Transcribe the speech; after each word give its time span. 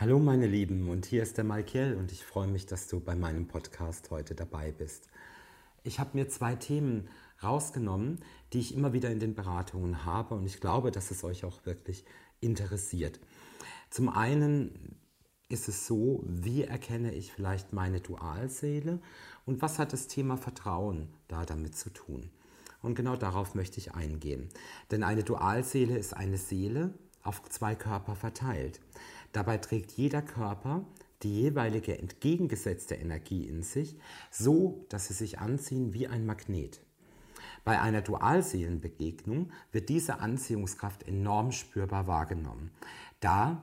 Hallo 0.00 0.20
meine 0.20 0.46
Lieben 0.46 0.88
und 0.90 1.06
hier 1.06 1.24
ist 1.24 1.38
der 1.38 1.44
Malkiel 1.44 1.96
und 1.98 2.12
ich 2.12 2.24
freue 2.24 2.46
mich, 2.46 2.66
dass 2.66 2.86
du 2.86 3.00
bei 3.00 3.16
meinem 3.16 3.48
Podcast 3.48 4.12
heute 4.12 4.36
dabei 4.36 4.70
bist. 4.70 5.08
Ich 5.82 5.98
habe 5.98 6.10
mir 6.12 6.28
zwei 6.28 6.54
Themen 6.54 7.08
rausgenommen, 7.42 8.20
die 8.52 8.60
ich 8.60 8.76
immer 8.76 8.92
wieder 8.92 9.10
in 9.10 9.18
den 9.18 9.34
Beratungen 9.34 10.04
habe 10.04 10.36
und 10.36 10.46
ich 10.46 10.60
glaube, 10.60 10.92
dass 10.92 11.10
es 11.10 11.24
euch 11.24 11.44
auch 11.44 11.66
wirklich 11.66 12.04
interessiert. 12.38 13.18
Zum 13.90 14.08
einen 14.08 15.00
ist 15.48 15.66
es 15.66 15.88
so, 15.88 16.22
wie 16.28 16.62
erkenne 16.62 17.12
ich 17.12 17.32
vielleicht 17.32 17.72
meine 17.72 18.00
Dualseele 18.00 19.00
und 19.46 19.62
was 19.62 19.80
hat 19.80 19.92
das 19.92 20.06
Thema 20.06 20.36
Vertrauen 20.36 21.08
da 21.26 21.44
damit 21.44 21.76
zu 21.76 21.90
tun? 21.90 22.30
Und 22.82 22.94
genau 22.94 23.16
darauf 23.16 23.56
möchte 23.56 23.78
ich 23.78 23.94
eingehen. 23.94 24.48
Denn 24.92 25.02
eine 25.02 25.24
Dualseele 25.24 25.98
ist 25.98 26.14
eine 26.14 26.38
Seele 26.38 26.94
auf 27.24 27.42
zwei 27.48 27.74
Körper 27.74 28.14
verteilt. 28.14 28.80
Dabei 29.32 29.58
trägt 29.58 29.92
jeder 29.92 30.22
Körper 30.22 30.84
die 31.22 31.42
jeweilige 31.42 31.98
entgegengesetzte 31.98 32.94
Energie 32.94 33.46
in 33.46 33.62
sich, 33.62 33.96
so 34.30 34.86
dass 34.88 35.08
sie 35.08 35.14
sich 35.14 35.38
anziehen 35.38 35.92
wie 35.92 36.06
ein 36.06 36.26
Magnet. 36.26 36.80
Bei 37.64 37.80
einer 37.80 38.02
Dualseelenbegegnung 38.02 39.50
wird 39.72 39.88
diese 39.88 40.20
Anziehungskraft 40.20 41.02
enorm 41.02 41.52
spürbar 41.52 42.06
wahrgenommen, 42.06 42.70
da 43.20 43.62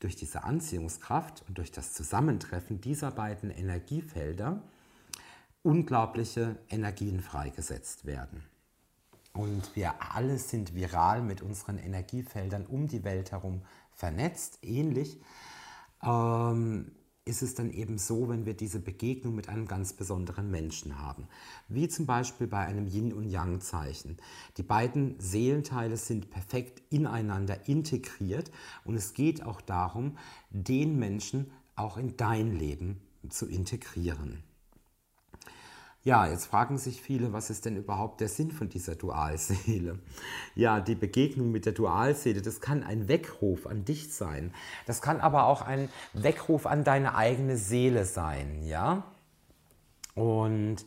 durch 0.00 0.16
diese 0.16 0.44
Anziehungskraft 0.44 1.44
und 1.48 1.58
durch 1.58 1.72
das 1.72 1.92
Zusammentreffen 1.92 2.80
dieser 2.80 3.10
beiden 3.10 3.50
Energiefelder 3.50 4.62
unglaubliche 5.62 6.56
Energien 6.68 7.20
freigesetzt 7.20 8.04
werden. 8.04 8.44
Und 9.32 9.74
wir 9.76 9.94
alle 10.14 10.38
sind 10.38 10.74
viral 10.74 11.22
mit 11.22 11.42
unseren 11.42 11.78
Energiefeldern 11.78 12.66
um 12.66 12.88
die 12.88 13.04
Welt 13.04 13.32
herum 13.32 13.62
vernetzt. 13.98 14.60
Ähnlich 14.62 15.20
ähm, 16.02 16.92
ist 17.24 17.42
es 17.42 17.54
dann 17.54 17.70
eben 17.70 17.98
so, 17.98 18.28
wenn 18.28 18.46
wir 18.46 18.54
diese 18.54 18.78
Begegnung 18.78 19.34
mit 19.34 19.48
einem 19.48 19.66
ganz 19.66 19.92
besonderen 19.92 20.50
Menschen 20.50 20.98
haben. 20.98 21.28
Wie 21.68 21.88
zum 21.88 22.06
Beispiel 22.06 22.46
bei 22.46 22.64
einem 22.64 22.86
Yin- 22.86 23.12
und 23.12 23.28
Yang-Zeichen. 23.28 24.16
Die 24.56 24.62
beiden 24.62 25.18
Seelenteile 25.18 25.96
sind 25.96 26.30
perfekt 26.30 26.80
ineinander 26.90 27.68
integriert 27.68 28.50
und 28.84 28.94
es 28.94 29.12
geht 29.12 29.42
auch 29.42 29.60
darum, 29.60 30.16
den 30.50 30.98
Menschen 30.98 31.50
auch 31.74 31.98
in 31.98 32.16
dein 32.16 32.56
Leben 32.56 33.00
zu 33.28 33.46
integrieren. 33.46 34.42
Ja, 36.08 36.26
jetzt 36.26 36.46
fragen 36.46 36.78
sich 36.78 37.02
viele, 37.02 37.34
was 37.34 37.50
ist 37.50 37.66
denn 37.66 37.76
überhaupt 37.76 38.22
der 38.22 38.28
Sinn 38.28 38.50
von 38.50 38.70
dieser 38.70 38.94
Dualseele? 38.94 39.98
Ja, 40.54 40.80
die 40.80 40.94
Begegnung 40.94 41.52
mit 41.52 41.66
der 41.66 41.74
Dualseele, 41.74 42.40
das 42.40 42.62
kann 42.62 42.82
ein 42.82 43.08
Weckruf 43.08 43.66
an 43.66 43.84
dich 43.84 44.10
sein. 44.14 44.54
Das 44.86 45.02
kann 45.02 45.20
aber 45.20 45.44
auch 45.44 45.60
ein 45.60 45.90
Weckruf 46.14 46.64
an 46.64 46.82
deine 46.82 47.14
eigene 47.14 47.58
Seele 47.58 48.06
sein, 48.06 48.62
ja? 48.62 49.04
Und 50.14 50.86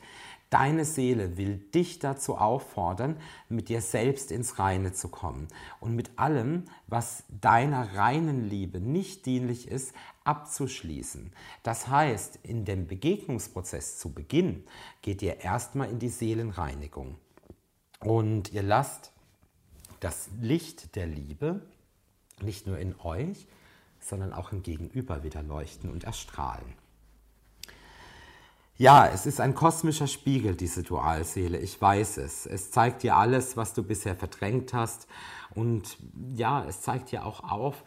Deine 0.51 0.83
Seele 0.83 1.37
will 1.37 1.59
dich 1.73 1.99
dazu 1.99 2.37
auffordern, 2.37 3.15
mit 3.47 3.69
dir 3.69 3.79
selbst 3.79 4.33
ins 4.33 4.59
Reine 4.59 4.91
zu 4.91 5.07
kommen 5.07 5.47
und 5.79 5.95
mit 5.95 6.19
allem, 6.19 6.65
was 6.87 7.23
deiner 7.39 7.95
reinen 7.95 8.49
Liebe 8.49 8.81
nicht 8.81 9.25
dienlich 9.25 9.69
ist, 9.69 9.93
abzuschließen. 10.23 11.31
Das 11.63 11.87
heißt, 11.87 12.39
in 12.43 12.65
dem 12.65 12.87
Begegnungsprozess 12.87 13.97
zu 13.97 14.13
Beginn 14.13 14.63
geht 15.01 15.21
ihr 15.21 15.41
erstmal 15.41 15.89
in 15.89 15.99
die 15.99 16.09
Seelenreinigung 16.09 17.17
und 17.99 18.51
ihr 18.53 18.63
lasst 18.63 19.11
das 19.99 20.29
Licht 20.39 20.95
der 20.95 21.07
Liebe 21.07 21.61
nicht 22.41 22.67
nur 22.67 22.79
in 22.79 22.99
euch, 22.99 23.47
sondern 23.99 24.33
auch 24.33 24.51
im 24.51 24.63
Gegenüber 24.63 25.23
wieder 25.23 25.43
leuchten 25.43 25.91
und 25.91 26.03
erstrahlen. 26.03 26.73
Ja, 28.77 29.07
es 29.07 29.27
ist 29.27 29.39
ein 29.39 29.53
kosmischer 29.53 30.07
Spiegel, 30.07 30.55
diese 30.55 30.81
Dualseele. 30.81 31.59
Ich 31.59 31.79
weiß 31.79 32.17
es. 32.17 32.47
Es 32.47 32.71
zeigt 32.71 33.03
dir 33.03 33.15
alles, 33.15 33.55
was 33.55 33.75
du 33.75 33.83
bisher 33.83 34.15
verdrängt 34.15 34.73
hast. 34.73 35.07
Und 35.53 35.97
ja, 36.33 36.65
es 36.65 36.81
zeigt 36.81 37.11
dir 37.11 37.23
auch 37.23 37.43
auf, 37.43 37.83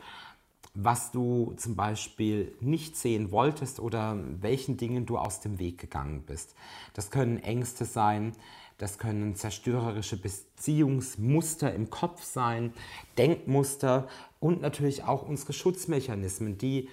was 0.75 1.13
du 1.13 1.55
zum 1.57 1.77
Beispiel 1.77 2.53
nicht 2.61 2.97
sehen 2.97 3.31
wolltest 3.31 3.79
oder 3.79 4.19
welchen 4.41 4.77
Dingen 4.77 5.07
du 5.07 5.17
aus 5.17 5.41
dem 5.41 5.61
Weg 5.61 5.79
gegangen 5.79 6.25
bist. 6.27 6.55
Das 6.95 7.11
können 7.11 7.39
Ängste 7.39 7.85
sein, 7.85 8.33
das 8.79 8.99
können 8.99 9.37
zerstörerische 9.37 10.17
Beziehungsmuster 10.17 11.73
im 11.73 11.91
Kopf 11.91 12.25
sein, 12.25 12.73
Denkmuster 13.17 14.09
und 14.41 14.63
natürlich 14.63 15.05
auch 15.05 15.29
unsere 15.29 15.53
Schutzmechanismen, 15.53 16.59
die 16.59 16.89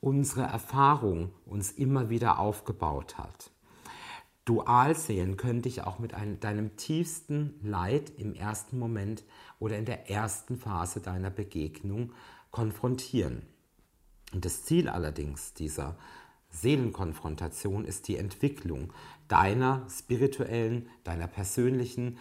unsere 0.00 0.42
Erfahrung 0.42 1.30
uns 1.46 1.70
immer 1.70 2.10
wieder 2.10 2.40
aufgebaut 2.40 3.16
hat. 3.16 3.50
Dualseelen 4.44 5.36
können 5.36 5.62
dich 5.62 5.82
auch 5.82 6.00
mit 6.00 6.14
einem, 6.14 6.40
deinem 6.40 6.76
tiefsten 6.76 7.60
Leid 7.62 8.10
im 8.16 8.34
ersten 8.34 8.78
Moment 8.78 9.22
oder 9.60 9.78
in 9.78 9.84
der 9.84 10.10
ersten 10.10 10.56
Phase 10.56 11.00
deiner 11.00 11.30
Begegnung 11.30 12.12
konfrontieren. 12.50 13.42
Und 14.32 14.44
das 14.44 14.64
Ziel 14.64 14.88
allerdings 14.88 15.54
dieser 15.54 15.96
Seelenkonfrontation 16.50 17.84
ist 17.84 18.08
die 18.08 18.16
Entwicklung 18.16 18.92
deiner 19.28 19.86
spirituellen, 19.88 20.88
deiner 21.04 21.28
persönlichen 21.28 22.18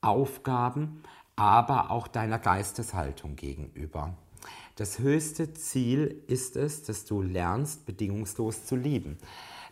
Aufgaben, 0.00 1.02
aber 1.36 1.90
auch 1.90 2.08
deiner 2.08 2.38
Geisteshaltung 2.38 3.36
gegenüber. 3.36 4.16
Das 4.76 4.98
höchste 4.98 5.52
Ziel 5.54 6.22
ist 6.28 6.56
es, 6.56 6.84
dass 6.84 7.04
du 7.04 7.20
lernst, 7.20 7.84
bedingungslos 7.84 8.64
zu 8.64 8.76
lieben. 8.76 9.18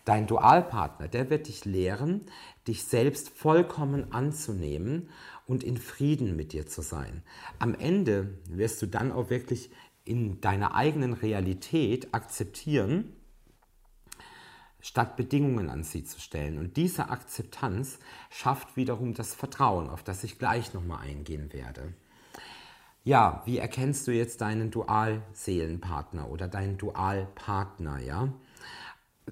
Dein 0.04 0.26
Dualpartner, 0.26 1.08
der 1.08 1.30
wird 1.30 1.48
dich 1.48 1.64
lehren, 1.64 2.26
dich 2.68 2.84
selbst 2.84 3.28
vollkommen 3.28 4.12
anzunehmen 4.12 5.08
und 5.46 5.64
in 5.64 5.76
Frieden 5.76 6.36
mit 6.36 6.52
dir 6.52 6.66
zu 6.66 6.82
sein. 6.82 7.22
Am 7.58 7.74
Ende 7.74 8.38
wirst 8.48 8.82
du 8.82 8.86
dann 8.86 9.10
auch 9.10 9.30
wirklich 9.30 9.70
in 10.06 10.40
deiner 10.40 10.74
eigenen 10.74 11.12
Realität 11.12 12.14
akzeptieren, 12.14 13.12
statt 14.80 15.16
Bedingungen 15.16 15.68
an 15.68 15.82
sie 15.82 16.04
zu 16.04 16.20
stellen. 16.20 16.58
Und 16.58 16.76
diese 16.76 17.10
Akzeptanz 17.10 17.98
schafft 18.30 18.76
wiederum 18.76 19.14
das 19.14 19.34
Vertrauen, 19.34 19.90
auf 19.90 20.02
das 20.02 20.24
ich 20.24 20.38
gleich 20.38 20.72
nochmal 20.72 21.00
eingehen 21.00 21.52
werde. 21.52 21.92
Ja, 23.04 23.42
wie 23.44 23.58
erkennst 23.58 24.06
du 24.06 24.12
jetzt 24.12 24.40
deinen 24.40 24.70
Dualseelenpartner 24.70 26.28
oder 26.28 26.48
deinen 26.48 26.78
Dualpartner, 26.78 28.00
ja? 28.00 28.32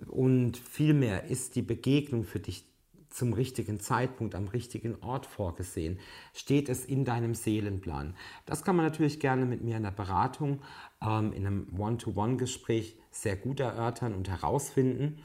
Und 0.08 0.56
vielmehr 0.56 1.24
ist 1.24 1.56
die 1.56 1.62
Begegnung 1.62 2.24
für 2.24 2.40
dich 2.40 2.64
zum 3.14 3.32
richtigen 3.32 3.78
Zeitpunkt 3.78 4.34
am 4.34 4.48
richtigen 4.48 5.00
Ort 5.02 5.26
vorgesehen? 5.26 6.00
Steht 6.32 6.68
es 6.68 6.84
in 6.84 7.04
deinem 7.04 7.34
Seelenplan? 7.34 8.14
Das 8.44 8.64
kann 8.64 8.74
man 8.74 8.84
natürlich 8.84 9.20
gerne 9.20 9.46
mit 9.46 9.62
mir 9.62 9.76
in 9.76 9.84
der 9.84 9.92
Beratung, 9.92 10.60
ähm, 11.00 11.32
in 11.32 11.46
einem 11.46 11.68
One-to-One-Gespräch 11.78 12.98
sehr 13.10 13.36
gut 13.36 13.60
erörtern 13.60 14.14
und 14.14 14.28
herausfinden. 14.28 15.18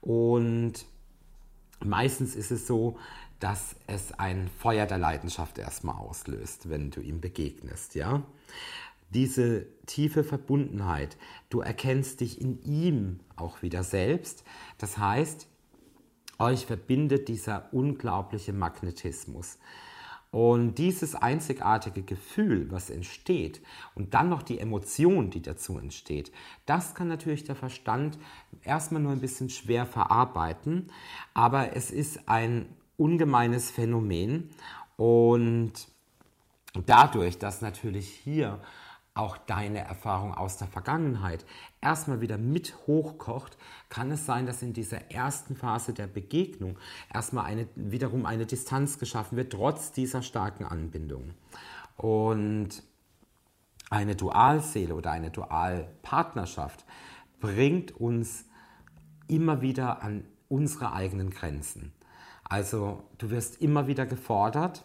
Und 0.00 0.86
meistens 1.80 2.36
ist 2.36 2.52
es 2.52 2.66
so, 2.68 2.98
dass 3.40 3.74
es 3.88 4.12
ein 4.12 4.48
Feuer 4.58 4.86
der 4.86 4.98
Leidenschaft 4.98 5.58
erstmal 5.58 5.96
auslöst, 5.96 6.70
wenn 6.70 6.90
du 6.90 7.00
ihm 7.00 7.20
begegnest, 7.20 7.96
ja? 7.96 8.22
Diese 9.10 9.66
tiefe 9.86 10.24
Verbundenheit, 10.24 11.16
du 11.48 11.60
erkennst 11.60 12.20
dich 12.20 12.40
in 12.40 12.62
ihm 12.64 13.20
auch 13.36 13.62
wieder 13.62 13.84
selbst. 13.84 14.44
Das 14.78 14.98
heißt, 14.98 15.46
euch 16.38 16.66
verbindet 16.66 17.28
dieser 17.28 17.68
unglaubliche 17.72 18.52
Magnetismus. 18.52 19.58
Und 20.30 20.78
dieses 20.78 21.14
einzigartige 21.14 22.02
Gefühl, 22.02 22.68
was 22.72 22.90
entsteht, 22.90 23.60
und 23.94 24.14
dann 24.14 24.28
noch 24.28 24.42
die 24.42 24.58
Emotion, 24.58 25.30
die 25.30 25.40
dazu 25.40 25.78
entsteht, 25.78 26.32
das 26.66 26.96
kann 26.96 27.06
natürlich 27.06 27.44
der 27.44 27.54
Verstand 27.54 28.18
erstmal 28.64 29.00
nur 29.00 29.12
ein 29.12 29.20
bisschen 29.20 29.48
schwer 29.48 29.86
verarbeiten, 29.86 30.90
aber 31.34 31.76
es 31.76 31.92
ist 31.92 32.28
ein 32.28 32.66
ungemeines 32.96 33.70
Phänomen 33.70 34.50
und 34.96 35.72
dadurch, 36.84 37.38
dass 37.38 37.60
natürlich 37.62 38.08
hier 38.08 38.58
auch 39.14 39.36
deine 39.36 39.78
Erfahrung 39.78 40.34
aus 40.34 40.56
der 40.56 40.66
Vergangenheit 40.66 41.46
erstmal 41.80 42.20
wieder 42.20 42.36
mit 42.36 42.74
hochkocht, 42.88 43.56
kann 43.88 44.10
es 44.10 44.26
sein, 44.26 44.44
dass 44.44 44.62
in 44.62 44.72
dieser 44.72 45.12
ersten 45.12 45.54
Phase 45.54 45.94
der 45.94 46.08
Begegnung 46.08 46.76
erstmal 47.12 47.44
eine, 47.44 47.68
wiederum 47.76 48.26
eine 48.26 48.44
Distanz 48.44 48.98
geschaffen 48.98 49.36
wird, 49.36 49.52
trotz 49.52 49.92
dieser 49.92 50.22
starken 50.22 50.64
Anbindung. 50.64 51.34
Und 51.96 52.82
eine 53.88 54.16
Dualseele 54.16 54.96
oder 54.96 55.12
eine 55.12 55.30
Dualpartnerschaft 55.30 56.84
bringt 57.38 57.92
uns 57.92 58.46
immer 59.28 59.62
wieder 59.62 60.02
an 60.02 60.24
unsere 60.48 60.92
eigenen 60.92 61.30
Grenzen. 61.30 61.92
Also 62.42 63.04
du 63.18 63.30
wirst 63.30 63.62
immer 63.62 63.86
wieder 63.86 64.06
gefordert, 64.06 64.84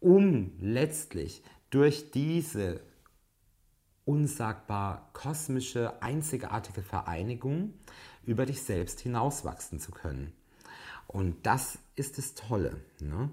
um 0.00 0.52
letztlich 0.58 1.42
durch 1.70 2.10
diese 2.10 2.80
unsagbar 4.06 5.10
kosmische, 5.12 6.00
einzigartige 6.00 6.82
Vereinigung 6.82 7.74
über 8.24 8.46
dich 8.46 8.62
selbst 8.62 9.00
hinauswachsen 9.00 9.80
zu 9.80 9.90
können. 9.90 10.32
Und 11.06 11.44
das 11.44 11.78
ist 11.96 12.16
das 12.16 12.34
Tolle. 12.34 12.80
Ne? 13.00 13.28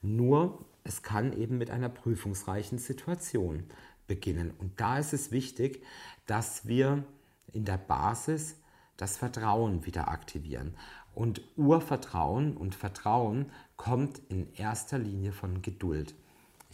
Nur, 0.00 0.64
es 0.84 1.02
kann 1.02 1.32
eben 1.32 1.58
mit 1.58 1.70
einer 1.70 1.88
prüfungsreichen 1.88 2.78
Situation 2.78 3.64
beginnen. 4.06 4.52
Und 4.58 4.80
da 4.80 4.98
ist 4.98 5.12
es 5.12 5.30
wichtig, 5.30 5.82
dass 6.26 6.66
wir 6.66 7.04
in 7.52 7.64
der 7.64 7.78
Basis 7.78 8.56
das 8.96 9.16
Vertrauen 9.16 9.84
wieder 9.86 10.08
aktivieren. 10.08 10.76
Und 11.14 11.42
Urvertrauen 11.56 12.56
und 12.56 12.74
Vertrauen 12.74 13.50
kommt 13.76 14.20
in 14.28 14.52
erster 14.54 14.98
Linie 14.98 15.32
von 15.32 15.62
Geduld. 15.62 16.14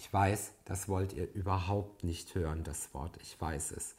Ich 0.01 0.11
weiß, 0.11 0.55
das 0.65 0.89
wollt 0.89 1.13
ihr 1.13 1.31
überhaupt 1.35 2.05
nicht 2.05 2.35
hören, 2.35 2.65
das 2.65 2.95
Wort, 2.95 3.19
ich 3.21 3.39
weiß 3.39 3.73
es. 3.73 3.97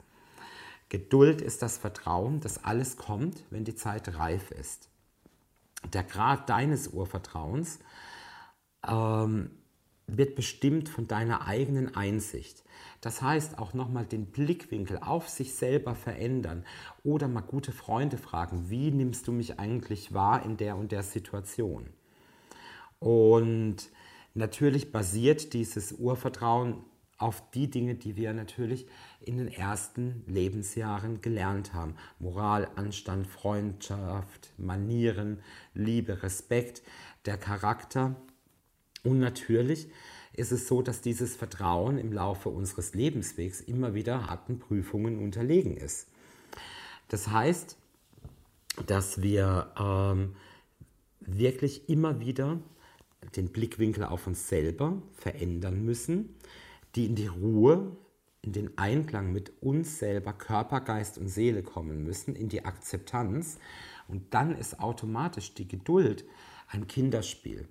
Geduld 0.90 1.42
ist 1.42 1.62
das 1.62 1.78
Vertrauen, 1.78 2.40
dass 2.40 2.64
alles 2.64 2.98
kommt, 2.98 3.44
wenn 3.52 3.66
die 3.66 3.76
Zeit 3.76 4.18
reif 4.18 4.50
ist. 4.50 4.90
Der 5.94 6.04
Grad 6.04 6.50
deines 6.50 6.88
Urvertrauens 6.88 7.78
ähm, 8.88 9.52
wird 10.08 10.34
bestimmt 10.34 10.90
von 10.90 11.08
deiner 11.08 11.48
eigenen 11.48 11.96
Einsicht. 11.96 12.64
Das 13.02 13.22
heißt 13.22 13.60
auch 13.60 13.76
nochmal 13.76 14.08
den 14.08 14.26
Blickwinkel 14.26 14.98
auf 15.02 15.30
sich 15.30 15.54
selber 15.54 15.94
verändern 15.94 16.66
oder 17.04 17.28
mal 17.28 17.42
gute 17.42 17.72
Freunde 17.72 18.18
fragen, 18.18 18.72
wie 18.72 18.90
nimmst 18.90 19.28
du 19.28 19.32
mich 19.32 19.60
eigentlich 19.60 20.16
wahr 20.16 20.44
in 20.44 20.58
der 20.58 20.78
und 20.78 20.92
der 20.92 21.04
Situation? 21.04 21.86
Und 22.98 23.92
natürlich 24.34 24.92
basiert 24.92 25.54
dieses 25.54 25.94
Urvertrauen 25.94 26.84
auf 27.18 27.44
die 27.52 27.70
Dinge, 27.70 27.96
die 27.96 28.16
wir 28.16 28.34
natürlich 28.34 28.88
in 29.20 29.38
den 29.38 29.48
ersten 29.48 30.24
Lebensjahren 30.26 31.22
gelernt 31.22 31.74
haben. 31.74 31.96
Moral, 32.20 32.68
Anstand, 32.76 33.28
Freundschaft, 33.28 34.54
Manieren, 34.58 35.40
Liebe, 35.76 36.24
Respekt, 36.24 36.82
der 37.26 37.38
Charakter 37.38 38.16
und 39.04 39.20
natürlich 39.20 39.88
ist 40.34 40.52
es 40.52 40.68
so, 40.68 40.82
dass 40.82 41.02
dieses 41.02 41.36
Vertrauen 41.36 41.98
im 41.98 42.14
Laufe 42.14 42.50
unseres 42.50 42.94
Lebenswegs 42.94 43.62
immer 43.62 43.94
wieder 43.94 44.28
harten 44.28 44.60
Prüfungen 44.60 45.20
unterlegen 45.20 45.76
ist. 45.76 46.08
Das 47.10 47.28
heißt, 47.28 47.78
dass 48.88 49.22
wir 49.22 49.74
ähm, 49.78 50.36
wirklich 51.20 51.90
immer 51.90 52.20
wieder 52.20 52.60
den 53.36 53.50
Blickwinkel 53.50 54.04
auf 54.04 54.28
uns 54.28 54.50
selber 54.50 55.02
verändern 55.14 55.86
müssen, 55.86 56.36
die 56.96 57.06
in 57.06 57.16
die 57.16 57.28
Ruhe, 57.28 57.96
in 58.42 58.54
den 58.54 58.78
Einklang 58.78 59.32
mit 59.32 59.52
uns 59.62 60.00
selber, 60.00 60.34
Körper, 60.34 60.82
Geist 60.82 61.18
und 61.18 61.28
Seele 61.28 61.64
kommen 61.64 62.04
müssen, 62.04 62.36
in 62.36 62.50
die 62.50 62.66
Akzeptanz. 62.66 63.58
Und 64.08 64.34
dann 64.34 64.58
ist 64.58 64.80
automatisch 64.80 65.54
die 65.54 65.68
Geduld 65.68 66.26
ein 66.68 66.88
Kinderspiel 66.88 67.68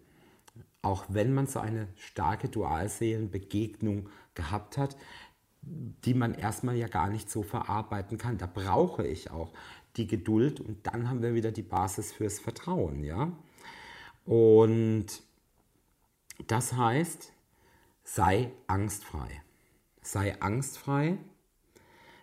auch 0.82 1.05
wenn 1.08 1.35
man 1.35 1.47
so 1.47 1.61
eine 1.61 1.88
starke 1.97 2.49
Dualseelenbegegnung 2.49 4.08
gehabt 4.35 4.79
hat, 4.79 4.97
die 5.62 6.14
man 6.14 6.35
erstmal 6.35 6.76
ja 6.76 6.88
gar 6.88 7.11
nicht 7.11 7.31
so 7.31 7.43
verarbeiten 7.43 8.17
kann. 8.17 8.38
Da 8.38 8.47
brauche 8.47 9.06
ich 9.06 9.31
auch 9.31 9.52
die 9.97 10.06
Geduld 10.06 10.61
und 10.61 10.87
dann 10.87 11.11
haben 11.11 11.23
wir 11.23 11.35
wieder 11.35 11.52
die 11.52 11.62
Basis 11.62 12.12
fürs 12.12 12.41
Vertrauen, 12.41 13.05
ja? 13.05 13.32
Und 14.25 15.06
das 16.46 16.72
heißt, 16.72 17.32
sei 18.04 18.52
angstfrei. 18.66 19.42
Sei 20.02 20.40
angstfrei, 20.40 21.19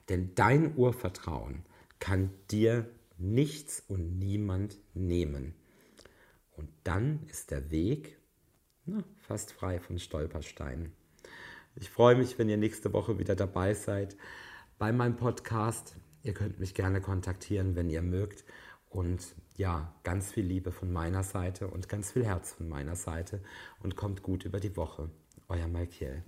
denn 0.09 0.33
dein 0.35 0.75
Urvertrauen 0.75 1.63
kann 1.99 2.31
dir 2.49 2.89
nichts 3.17 3.83
und 3.87 4.17
niemand 4.19 4.77
nehmen. 4.93 5.53
Und 6.55 6.69
dann 6.83 7.23
ist 7.29 7.51
der 7.51 7.69
Weg 7.71 8.17
na, 8.89 9.03
fast 9.19 9.51
frei 9.51 9.79
von 9.79 9.99
Stolpersteinen. 9.99 10.93
Ich 11.75 11.89
freue 11.89 12.15
mich, 12.15 12.39
wenn 12.39 12.47
ihr 12.47 12.55
nächste 12.55 12.93
Woche 12.93 13.19
wieder 13.19 13.35
dabei 13.35 13.73
seid 13.73 14.15
bei 14.79 14.93
meinem 14.93 15.17
Podcast. 15.17 15.97
Ihr 16.23 16.33
könnt 16.33 16.59
mich 16.59 16.73
gerne 16.73 17.01
kontaktieren, 17.01 17.75
wenn 17.75 17.89
ihr 17.89 18.01
mögt. 18.01 18.45
Und 18.89 19.35
ja, 19.55 19.93
ganz 20.03 20.31
viel 20.31 20.45
Liebe 20.45 20.71
von 20.71 20.91
meiner 20.91 21.23
Seite 21.23 21.67
und 21.67 21.89
ganz 21.89 22.11
viel 22.11 22.25
Herz 22.25 22.53
von 22.53 22.69
meiner 22.69 22.95
Seite. 22.95 23.41
Und 23.81 23.95
kommt 23.95 24.23
gut 24.23 24.45
über 24.45 24.59
die 24.59 24.75
Woche. 24.77 25.09
Euer 25.49 25.67
Malkiel. 25.67 26.23